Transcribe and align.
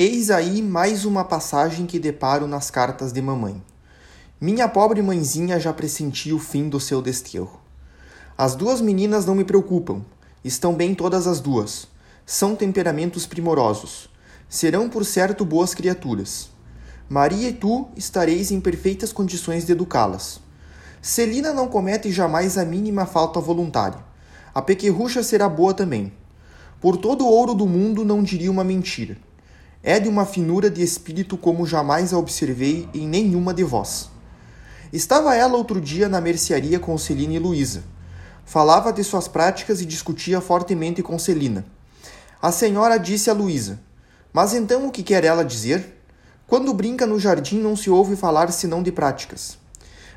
Eis 0.00 0.30
aí 0.30 0.62
mais 0.62 1.04
uma 1.04 1.24
passagem 1.24 1.84
que 1.84 1.98
deparo 1.98 2.46
nas 2.46 2.70
cartas 2.70 3.10
de 3.10 3.20
mamãe. 3.20 3.60
Minha 4.40 4.68
pobre 4.68 5.02
mãezinha 5.02 5.58
já 5.58 5.72
pressentia 5.72 6.36
o 6.36 6.38
fim 6.38 6.68
do 6.68 6.78
seu 6.78 7.02
desterro. 7.02 7.58
As 8.36 8.54
duas 8.54 8.80
meninas 8.80 9.26
não 9.26 9.34
me 9.34 9.42
preocupam. 9.42 10.04
Estão 10.44 10.72
bem 10.72 10.94
todas 10.94 11.26
as 11.26 11.40
duas. 11.40 11.88
São 12.24 12.54
temperamentos 12.54 13.26
primorosos. 13.26 14.08
Serão, 14.48 14.88
por 14.88 15.04
certo, 15.04 15.44
boas 15.44 15.74
criaturas. 15.74 16.48
Maria 17.08 17.48
e 17.48 17.52
tu 17.52 17.88
estareis 17.96 18.52
em 18.52 18.60
perfeitas 18.60 19.12
condições 19.12 19.66
de 19.66 19.72
educá-las. 19.72 20.40
Celina 21.02 21.52
não 21.52 21.66
comete 21.66 22.12
jamais 22.12 22.56
a 22.56 22.64
mínima 22.64 23.04
falta 23.04 23.40
voluntária. 23.40 23.98
A 24.54 24.62
pequerrucha 24.62 25.24
será 25.24 25.48
boa 25.48 25.74
também. 25.74 26.12
Por 26.80 26.96
todo 26.96 27.24
o 27.24 27.28
ouro 27.28 27.52
do 27.52 27.66
mundo 27.66 28.04
não 28.04 28.22
diria 28.22 28.48
uma 28.48 28.62
mentira. 28.62 29.26
É 29.82 30.00
de 30.00 30.08
uma 30.08 30.26
finura 30.26 30.68
de 30.68 30.82
espírito 30.82 31.36
como 31.36 31.64
jamais 31.64 32.12
a 32.12 32.18
observei 32.18 32.88
em 32.92 33.06
nenhuma 33.06 33.54
de 33.54 33.62
vós. 33.62 34.10
Estava 34.92 35.36
ela 35.36 35.56
outro 35.56 35.80
dia 35.80 36.08
na 36.08 36.20
mercearia 36.20 36.80
com 36.80 36.98
Celina 36.98 37.34
e 37.34 37.38
Luísa. 37.38 37.84
Falava 38.44 38.92
de 38.92 39.04
suas 39.04 39.28
práticas 39.28 39.80
e 39.80 39.86
discutia 39.86 40.40
fortemente 40.40 41.00
com 41.00 41.16
Celina. 41.16 41.64
A 42.42 42.50
senhora 42.50 42.98
disse 42.98 43.30
a 43.30 43.32
Luísa: 43.32 43.78
Mas 44.32 44.52
então 44.52 44.88
o 44.88 44.90
que 44.90 45.04
quer 45.04 45.22
ela 45.22 45.44
dizer? 45.44 46.02
Quando 46.46 46.74
brinca 46.74 47.06
no 47.06 47.20
jardim 47.20 47.60
não 47.60 47.76
se 47.76 47.88
ouve 47.88 48.16
falar 48.16 48.50
senão 48.50 48.82
de 48.82 48.90
práticas. 48.90 49.58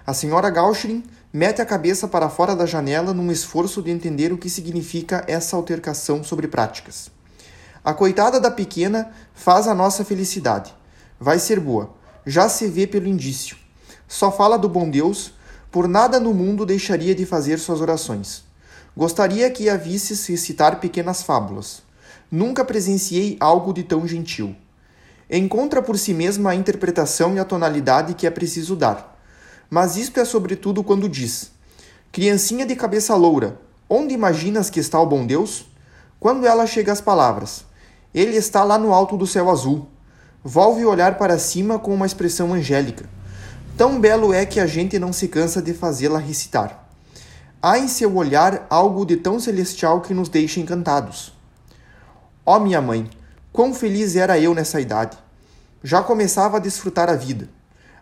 A 0.08 0.14
senhora 0.14 0.50
Gauchrin 0.50 1.04
mete 1.32 1.62
a 1.62 1.66
cabeça 1.66 2.08
para 2.08 2.30
fora 2.30 2.56
da 2.56 2.66
janela 2.66 3.14
num 3.14 3.32
esforço 3.32 3.80
de 3.82 3.92
entender 3.92 4.34
o 4.34 4.38
que 4.38 4.50
significa 4.50 5.24
essa 5.28 5.56
altercação 5.56 6.24
sobre 6.24 6.48
práticas. 6.48 7.12
A 7.84 7.96
coitada 7.96 8.40
da 8.40 8.52
pequena 8.52 9.12
faz 9.34 9.68
a 9.68 9.74
nossa 9.74 10.06
felicidade. 10.06 10.72
Vai 11.20 11.40
ser 11.40 11.60
boa. 11.60 11.96
Já 12.24 12.48
se 12.48 12.68
vê 12.68 12.86
pelo 12.86 13.08
indício. 13.08 13.58
Só 14.08 14.32
fala 14.32 14.56
do 14.56 14.70
bom 14.70 14.88
Deus, 14.88 15.34
por 15.72 15.88
nada 15.88 16.20
no 16.20 16.32
mundo 16.32 16.64
deixaria 16.64 17.16
de 17.16 17.26
fazer 17.26 17.58
suas 17.58 17.82
orações. 17.82 18.44
Gostaria 18.96 19.50
que 19.50 19.68
a 19.68 19.78
visses 19.78 20.28
recitar 20.28 20.80
pequenas 20.80 21.24
fábulas. 21.24 21.82
Nunca 22.30 22.64
presenciei 22.64 23.36
algo 23.40 23.74
de 23.74 23.82
tão 23.82 24.06
gentil. 24.06 24.56
Encontra 25.28 25.82
por 25.82 25.98
si 25.98 26.14
mesma 26.14 26.52
a 26.52 26.56
interpretação 26.56 27.34
e 27.34 27.40
a 27.40 27.46
tonalidade 27.46 28.14
que 28.14 28.28
é 28.28 28.30
preciso 28.30 28.76
dar. 28.76 29.18
Mas 29.70 29.96
isto 29.96 30.20
é 30.20 30.26
sobretudo 30.26 30.84
quando 30.84 31.10
diz: 31.10 31.52
Criancinha 32.12 32.66
de 32.66 32.76
cabeça 32.76 33.16
loura, 33.16 33.60
onde 33.90 34.14
imaginas 34.14 34.70
que 34.70 34.80
está 34.80 35.02
o 35.02 35.06
bom 35.06 35.26
Deus? 35.26 35.66
Quando 36.20 36.46
ela 36.46 36.68
chega 36.68 36.92
às 36.92 37.02
palavras: 37.02 37.66
ele 38.14 38.36
está 38.36 38.64
lá 38.64 38.78
no 38.78 38.94
alto 38.94 39.16
do 39.16 39.26
céu 39.26 39.50
azul. 39.50 39.88
Volve 40.44 40.86
olhar 40.86 41.18
para 41.18 41.40
cima 41.40 41.80
com 41.80 41.94
uma 41.94 42.06
expressão 42.06 42.54
angélica. 42.54 43.06
Tão 43.78 44.00
belo 44.00 44.34
é 44.34 44.46
que 44.46 44.60
a 44.60 44.68
gente 44.68 45.00
não 45.00 45.14
se 45.14 45.28
cansa 45.28 45.62
de 45.62 45.74
fazê-la 45.74 46.20
recitar. 46.20 46.88
Há 47.62 47.78
em 47.78 47.88
seu 47.88 48.16
olhar 48.16 48.66
algo 48.70 49.06
de 49.06 49.18
tão 49.18 49.40
celestial 49.40 50.02
que 50.02 50.14
nos 50.14 50.30
deixa 50.30 50.60
encantados. 50.60 51.32
Ó 52.46 52.58
oh, 52.58 52.60
minha 52.60 52.82
mãe, 52.82 53.10
quão 53.54 53.74
feliz 53.74 54.16
era 54.16 54.40
eu 54.40 54.54
nessa 54.54 54.82
idade! 54.82 55.18
Já 55.84 56.04
começava 56.04 56.58
a 56.58 56.60
desfrutar 56.60 57.10
a 57.10 57.16
vida. 57.16 57.50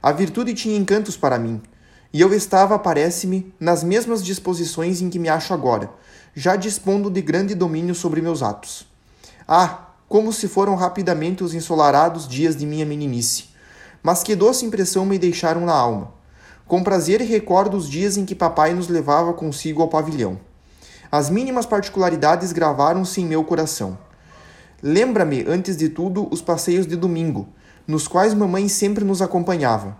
A 0.01 0.11
virtude 0.11 0.53
tinha 0.53 0.77
encantos 0.77 1.17
para 1.17 1.38
mim, 1.38 1.61
e 2.11 2.21
eu 2.21 2.33
estava, 2.33 2.79
parece-me, 2.79 3.53
nas 3.59 3.83
mesmas 3.83 4.23
disposições 4.23 5.01
em 5.01 5.09
que 5.09 5.19
me 5.19 5.29
acho 5.29 5.53
agora, 5.53 5.91
já 6.33 6.55
dispondo 6.55 7.09
de 7.09 7.21
grande 7.21 7.53
domínio 7.53 7.94
sobre 7.94 8.21
meus 8.21 8.41
atos. 8.41 8.88
Ah, 9.47 9.88
como 10.09 10.33
se 10.33 10.47
foram 10.47 10.73
rapidamente 10.73 11.43
os 11.43 11.53
ensolarados 11.53 12.27
dias 12.27 12.55
de 12.55 12.65
minha 12.65 12.85
meninice. 12.85 13.49
Mas 14.02 14.23
que 14.23 14.35
doce 14.35 14.66
impressão 14.66 15.05
me 15.05 15.19
deixaram 15.19 15.61
na 15.61 15.73
alma. 15.73 16.11
Com 16.66 16.83
prazer 16.83 17.21
recordo 17.21 17.77
os 17.77 17.88
dias 17.88 18.17
em 18.17 18.25
que 18.25 18.34
papai 18.34 18.73
nos 18.73 18.88
levava 18.88 19.34
consigo 19.34 19.84
ao 19.84 19.88
pavilhão. 19.88 20.39
As 21.11 21.29
mínimas 21.29 21.67
particularidades 21.67 22.51
gravaram-se 22.51 23.22
em 23.22 23.25
meu 23.25 23.44
coração. 23.44 23.97
Lembra-me, 24.81 25.45
antes 25.47 25.78
de 25.78 25.89
tudo, 25.89 26.28
os 26.31 26.41
passeios 26.41 26.88
de 26.88 26.95
domingo, 26.95 27.47
nos 27.85 28.07
quais 28.07 28.34
mamãe 28.34 28.67
sempre 28.67 29.05
nos 29.05 29.22
acompanhava. 29.22 29.95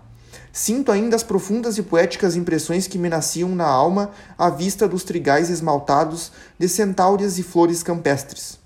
Sinto 0.52 0.90
ainda 0.90 1.14
as 1.14 1.22
profundas 1.22 1.78
e 1.78 1.82
poéticas 1.82 2.34
impressões 2.34 2.88
que 2.88 2.98
me 2.98 3.08
nasciam 3.08 3.50
na 3.50 3.66
alma 3.66 4.10
à 4.36 4.50
vista 4.50 4.88
dos 4.88 5.04
trigais 5.04 5.50
esmaltados 5.50 6.32
de 6.58 6.68
centáureas 6.68 7.38
e 7.38 7.44
flores 7.44 7.84
campestres 7.84 8.59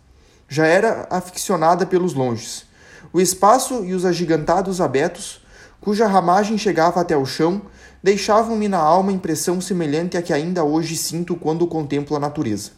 já 0.49 0.67
era 0.67 1.07
aficionada 1.11 1.87
pelos 1.87 2.15
longes. 2.15 2.65
O 3.13 3.21
espaço 3.21 3.85
e 3.85 3.95
os 3.95 4.05
agigantados 4.05 4.81
abetos, 4.81 5.41
cuja 5.81 6.07
ramagem 6.07 6.59
chegava 6.59 7.01
até 7.01 7.17
o 7.17 7.27
chão, 7.27 7.63
deixavam-me 8.03 8.69
na 8.69 8.79
alma 8.79 9.13
impressão 9.13 9.61
semelhante 9.61 10.17
à 10.17 10.23
que 10.23 10.33
ainda 10.33 10.65
hoje 10.65 10.97
sinto 10.97 11.37
quando 11.37 11.67
contemplo 11.67 12.17
a 12.17 12.21
natureza. 12.21 12.73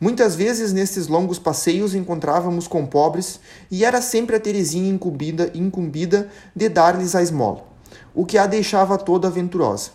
Muitas 0.00 0.34
vezes 0.34 0.72
nestes 0.72 1.08
longos 1.08 1.38
passeios 1.38 1.94
encontrávamos 1.94 2.66
com 2.66 2.86
pobres 2.86 3.38
e 3.70 3.84
era 3.84 4.00
sempre 4.00 4.34
a 4.34 4.40
Terezinha 4.40 4.90
incumbida, 4.90 5.50
incumbida 5.54 6.30
de 6.56 6.70
dar-lhes 6.70 7.14
a 7.14 7.22
esmola, 7.22 7.66
o 8.14 8.24
que 8.24 8.38
a 8.38 8.46
deixava 8.46 8.96
toda 8.96 9.28
aventurosa. 9.28 9.90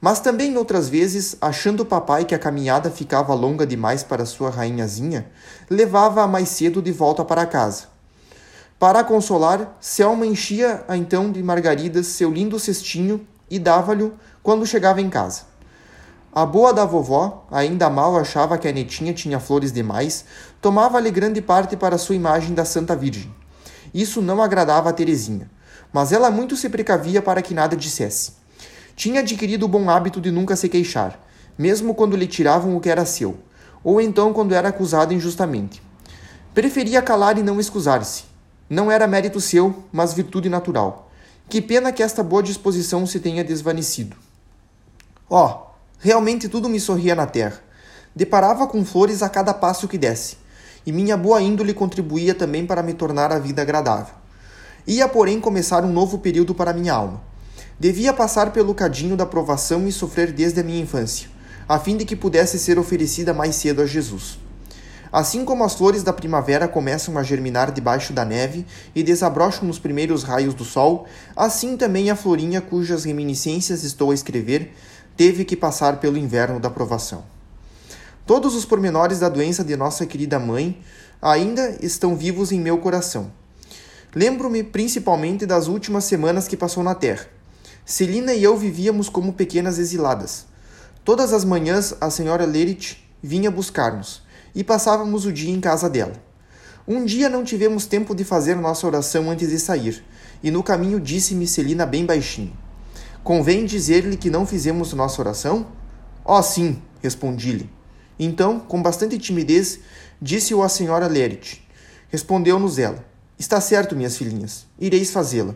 Mas 0.00 0.20
também 0.20 0.56
outras 0.56 0.88
vezes, 0.88 1.36
achando 1.40 1.80
o 1.82 1.86
papai 1.86 2.24
que 2.24 2.34
a 2.34 2.38
caminhada 2.38 2.90
ficava 2.90 3.34
longa 3.34 3.66
demais 3.66 4.04
para 4.04 4.24
sua 4.24 4.48
rainhazinha, 4.48 5.30
levava-a 5.68 6.26
mais 6.26 6.48
cedo 6.50 6.80
de 6.80 6.92
volta 6.92 7.24
para 7.24 7.46
casa. 7.46 7.84
Para 8.78 9.00
a 9.00 9.04
consolar, 9.04 9.76
Selma 9.80 10.24
enchia-a 10.24 10.96
então 10.96 11.32
de 11.32 11.42
margaridas 11.42 12.06
seu 12.06 12.30
lindo 12.30 12.60
cestinho 12.60 13.26
e 13.50 13.58
dava-lhe 13.58 14.12
quando 14.40 14.64
chegava 14.64 15.00
em 15.00 15.10
casa. 15.10 15.42
A 16.32 16.46
boa 16.46 16.72
da 16.72 16.84
vovó, 16.84 17.44
ainda 17.50 17.90
mal 17.90 18.16
achava 18.16 18.56
que 18.56 18.68
a 18.68 18.72
netinha 18.72 19.12
tinha 19.12 19.40
flores 19.40 19.72
demais, 19.72 20.24
tomava-lhe 20.60 21.10
grande 21.10 21.42
parte 21.42 21.76
para 21.76 21.98
sua 21.98 22.14
imagem 22.14 22.54
da 22.54 22.64
Santa 22.64 22.94
Virgem. 22.94 23.34
Isso 23.92 24.22
não 24.22 24.40
agradava 24.40 24.90
a 24.90 24.92
Terezinha, 24.92 25.50
mas 25.92 26.12
ela 26.12 26.30
muito 26.30 26.54
se 26.54 26.68
precavia 26.68 27.20
para 27.20 27.42
que 27.42 27.54
nada 27.54 27.74
dissesse. 27.74 28.37
Tinha 28.98 29.20
adquirido 29.20 29.62
o 29.62 29.68
bom 29.68 29.88
hábito 29.88 30.20
de 30.20 30.28
nunca 30.28 30.56
se 30.56 30.68
queixar, 30.68 31.20
mesmo 31.56 31.94
quando 31.94 32.16
lhe 32.16 32.26
tiravam 32.26 32.76
o 32.76 32.80
que 32.80 32.90
era 32.90 33.06
seu, 33.06 33.36
ou 33.84 34.00
então 34.00 34.32
quando 34.32 34.52
era 34.52 34.70
acusado 34.70 35.14
injustamente. 35.14 35.80
Preferia 36.52 37.00
calar 37.00 37.38
e 37.38 37.42
não 37.44 37.60
excusar-se. 37.60 38.24
Não 38.68 38.90
era 38.90 39.06
mérito 39.06 39.40
seu, 39.40 39.84
mas 39.92 40.14
virtude 40.14 40.48
natural. 40.48 41.12
Que 41.48 41.62
pena 41.62 41.92
que 41.92 42.02
esta 42.02 42.24
boa 42.24 42.42
disposição 42.42 43.06
se 43.06 43.20
tenha 43.20 43.44
desvanecido. 43.44 44.16
Oh, 45.30 45.58
realmente 46.00 46.48
tudo 46.48 46.68
me 46.68 46.80
sorria 46.80 47.14
na 47.14 47.24
terra. 47.24 47.60
Deparava 48.16 48.66
com 48.66 48.84
flores 48.84 49.22
a 49.22 49.28
cada 49.28 49.54
passo 49.54 49.86
que 49.86 49.96
desse, 49.96 50.38
e 50.84 50.90
minha 50.90 51.16
boa 51.16 51.40
índole 51.40 51.72
contribuía 51.72 52.34
também 52.34 52.66
para 52.66 52.82
me 52.82 52.94
tornar 52.94 53.30
a 53.30 53.38
vida 53.38 53.62
agradável. 53.62 54.14
Ia, 54.88 55.06
porém, 55.06 55.38
começar 55.38 55.84
um 55.84 55.92
novo 55.92 56.18
período 56.18 56.52
para 56.52 56.72
minha 56.72 56.94
alma. 56.94 57.28
Devia 57.80 58.12
passar 58.12 58.52
pelo 58.52 58.74
cadinho 58.74 59.16
da 59.16 59.24
provação 59.24 59.86
e 59.86 59.92
sofrer 59.92 60.32
desde 60.32 60.58
a 60.58 60.64
minha 60.64 60.82
infância, 60.82 61.28
a 61.68 61.78
fim 61.78 61.96
de 61.96 62.04
que 62.04 62.16
pudesse 62.16 62.58
ser 62.58 62.76
oferecida 62.76 63.32
mais 63.32 63.54
cedo 63.54 63.80
a 63.80 63.86
Jesus. 63.86 64.36
Assim 65.12 65.44
como 65.44 65.62
as 65.62 65.74
flores 65.74 66.02
da 66.02 66.12
primavera 66.12 66.66
começam 66.66 67.16
a 67.16 67.22
germinar 67.22 67.70
debaixo 67.70 68.12
da 68.12 68.24
neve 68.24 68.66
e 68.96 69.04
desabrocham 69.04 69.64
nos 69.64 69.78
primeiros 69.78 70.24
raios 70.24 70.54
do 70.54 70.64
sol, 70.64 71.06
assim 71.36 71.76
também 71.76 72.10
a 72.10 72.16
florinha 72.16 72.60
cujas 72.60 73.04
reminiscências 73.04 73.84
estou 73.84 74.10
a 74.10 74.14
escrever 74.14 74.74
teve 75.16 75.44
que 75.44 75.56
passar 75.56 76.00
pelo 76.00 76.18
inverno 76.18 76.58
da 76.58 76.68
provação. 76.68 77.22
Todos 78.26 78.56
os 78.56 78.64
pormenores 78.64 79.20
da 79.20 79.28
doença 79.28 79.62
de 79.62 79.76
nossa 79.76 80.04
querida 80.04 80.40
mãe 80.40 80.80
ainda 81.22 81.78
estão 81.80 82.16
vivos 82.16 82.50
em 82.50 82.58
meu 82.60 82.78
coração. 82.78 83.30
Lembro-me 84.12 84.64
principalmente 84.64 85.46
das 85.46 85.68
últimas 85.68 86.02
semanas 86.02 86.48
que 86.48 86.56
passou 86.56 86.82
na 86.82 86.96
terra 86.96 87.37
Celina 87.88 88.34
e 88.34 88.44
eu 88.44 88.54
vivíamos 88.54 89.08
como 89.08 89.32
pequenas 89.32 89.78
exiladas. 89.78 90.44
Todas 91.02 91.32
as 91.32 91.42
manhãs 91.42 91.94
a 92.02 92.10
senhora 92.10 92.44
Lerit 92.44 93.02
vinha 93.22 93.50
buscar-nos 93.50 94.20
e 94.54 94.62
passávamos 94.62 95.24
o 95.24 95.32
dia 95.32 95.50
em 95.50 95.58
casa 95.58 95.88
dela. 95.88 96.12
Um 96.86 97.02
dia 97.06 97.30
não 97.30 97.42
tivemos 97.42 97.86
tempo 97.86 98.14
de 98.14 98.24
fazer 98.24 98.56
nossa 98.56 98.86
oração 98.86 99.30
antes 99.30 99.48
de 99.48 99.58
sair, 99.58 100.04
e 100.42 100.50
no 100.50 100.62
caminho 100.62 101.00
disse-me 101.00 101.46
Celina 101.46 101.86
bem 101.86 102.04
baixinho: 102.04 102.52
Convém 103.24 103.64
dizer-lhe 103.64 104.18
que 104.18 104.28
não 104.28 104.44
fizemos 104.44 104.92
nossa 104.92 105.22
oração? 105.22 105.68
Oh, 106.26 106.42
sim, 106.42 106.82
respondi-lhe. 107.02 107.70
Então, 108.18 108.60
com 108.60 108.82
bastante 108.82 109.16
timidez, 109.16 109.80
disse-o 110.20 110.62
à 110.62 110.68
senhora 110.68 111.06
Lerit. 111.06 111.66
Respondeu-nos 112.10 112.78
ela: 112.78 113.02
Está 113.38 113.62
certo, 113.62 113.96
minhas 113.96 114.18
filhinhas, 114.18 114.66
ireis 114.78 115.10
fazê-la 115.10 115.54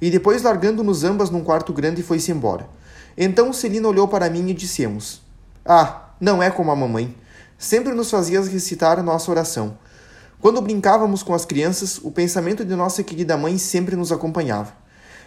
e 0.00 0.10
depois 0.10 0.42
largando-nos 0.42 1.04
ambas 1.04 1.30
num 1.30 1.44
quarto 1.44 1.72
grande 1.72 2.02
foi-se 2.02 2.32
embora. 2.32 2.68
Então 3.16 3.52
Celina 3.52 3.88
olhou 3.88 4.08
para 4.08 4.30
mim 4.30 4.48
e 4.48 4.54
dissemos: 4.54 5.20
Ah, 5.64 6.10
não 6.20 6.42
é 6.42 6.50
como 6.50 6.70
a 6.70 6.76
mamãe. 6.76 7.14
Sempre 7.58 7.92
nos 7.92 8.10
fazias 8.10 8.48
recitar 8.48 9.02
nossa 9.02 9.30
oração. 9.30 9.76
Quando 10.40 10.62
brincávamos 10.62 11.22
com 11.22 11.34
as 11.34 11.44
crianças, 11.44 11.98
o 11.98 12.10
pensamento 12.10 12.64
de 12.64 12.74
nossa 12.74 13.02
querida 13.02 13.36
mãe 13.36 13.58
sempre 13.58 13.94
nos 13.94 14.10
acompanhava. 14.10 14.72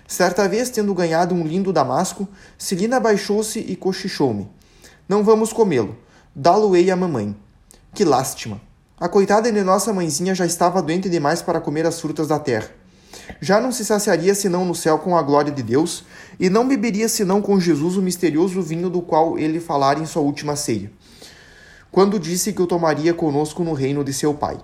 Certa 0.07 0.49
vez, 0.49 0.69
tendo 0.69 0.93
ganhado 0.93 1.35
um 1.35 1.45
lindo 1.45 1.71
damasco, 1.71 2.27
Celina 2.57 2.99
baixou-se 2.99 3.59
e 3.59 3.75
cochichou-me. 3.75 4.49
Não 5.07 5.23
vamos 5.23 5.53
comê-lo. 5.53 5.95
Dá-lo-ei 6.35 6.89
à 6.89 6.95
mamãe. 6.95 7.35
Que 7.93 8.03
lástima! 8.03 8.59
A 8.99 9.07
coitada 9.07 9.51
de 9.51 9.63
nossa 9.63 9.93
mãezinha 9.93 10.33
já 10.33 10.45
estava 10.45 10.81
doente 10.81 11.09
demais 11.09 11.41
para 11.41 11.61
comer 11.61 11.85
as 11.85 12.01
frutas 12.01 12.27
da 12.27 12.39
terra. 12.39 12.69
Já 13.39 13.60
não 13.60 13.71
se 13.71 13.86
saciaria 13.86 14.33
senão 14.33 14.65
no 14.65 14.75
céu 14.75 15.00
com 15.00 15.18
a 15.18 15.21
glória 15.21 15.51
de 15.51 15.62
Deus, 15.63 16.04
e 16.39 16.50
não 16.50 16.68
beberia 16.68 17.07
senão 17.07 17.42
com 17.42 17.60
Jesus 17.60 17.98
o 17.98 18.01
misterioso 18.01 18.62
vinho 18.62 18.89
do 18.89 19.01
qual 19.01 19.38
ele 19.38 19.60
falara 19.60 20.00
em 20.00 20.06
sua 20.06 20.21
última 20.21 20.56
ceia, 20.56 20.92
quando 21.92 22.19
disse 22.19 22.54
que 22.54 22.62
o 22.62 22.68
tomaria 22.68 23.13
conosco 23.13 23.63
no 23.63 23.74
reino 23.74 24.04
de 24.04 24.13
seu 24.13 24.33
Pai. 24.33 24.57